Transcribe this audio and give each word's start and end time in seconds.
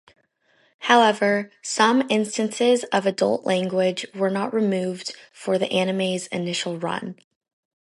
However, 0.79 1.51
some 1.61 2.07
instances 2.09 2.83
of 2.85 3.05
adult 3.05 3.45
language 3.45 4.07
were 4.15 4.31
not 4.31 4.51
removed 4.51 5.15
for 5.31 5.59
the 5.59 5.71
anime's 5.71 6.25
initial 6.25 6.79
run. 6.79 7.17